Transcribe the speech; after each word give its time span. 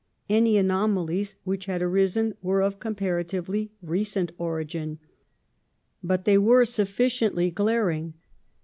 ^ 0.01 0.03
Any 0.27 0.57
anomalies 0.57 1.35
which 1.43 1.67
had 1.67 1.79
arisen 1.83 2.33
were 2.41 2.63
of 2.63 2.79
com 2.79 2.95
paratively 2.95 3.69
"recent 3.83 4.31
origin". 4.39 4.97
But 6.01 6.25
they 6.25 6.39
were 6.39 6.65
sufficiently 6.65 7.51
glaring. 7.51 8.15